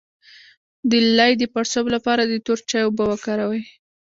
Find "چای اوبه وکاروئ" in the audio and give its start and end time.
2.69-3.63